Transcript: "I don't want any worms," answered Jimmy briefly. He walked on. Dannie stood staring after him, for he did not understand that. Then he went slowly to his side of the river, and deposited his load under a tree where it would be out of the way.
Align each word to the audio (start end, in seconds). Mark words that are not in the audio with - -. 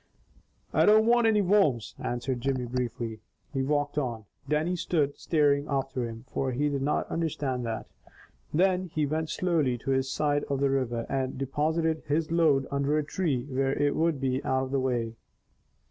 "I 0.73 0.87
don't 0.87 1.05
want 1.05 1.27
any 1.27 1.43
worms," 1.43 1.93
answered 1.99 2.41
Jimmy 2.41 2.65
briefly. 2.65 3.19
He 3.53 3.61
walked 3.61 3.99
on. 3.99 4.25
Dannie 4.49 4.75
stood 4.75 5.15
staring 5.15 5.67
after 5.67 6.07
him, 6.09 6.25
for 6.27 6.53
he 6.53 6.69
did 6.69 6.81
not 6.81 7.07
understand 7.11 7.67
that. 7.67 7.85
Then 8.51 8.85
he 8.85 9.05
went 9.05 9.29
slowly 9.29 9.77
to 9.77 9.91
his 9.91 10.11
side 10.11 10.43
of 10.45 10.59
the 10.59 10.71
river, 10.71 11.05
and 11.07 11.37
deposited 11.37 12.01
his 12.07 12.31
load 12.31 12.65
under 12.71 12.97
a 12.97 13.03
tree 13.03 13.43
where 13.43 13.73
it 13.79 13.95
would 13.95 14.19
be 14.19 14.43
out 14.43 14.63
of 14.63 14.71
the 14.71 14.79
way. 14.79 15.13